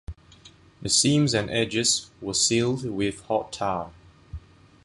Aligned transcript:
The 0.81 0.89
seams 0.89 1.35
and 1.35 1.47
edges 1.51 2.09
were 2.21 2.33
sealed 2.33 2.85
with 2.89 3.21
hot 3.25 3.53
tar. 3.53 3.91